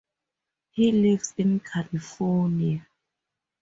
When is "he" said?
0.71-0.91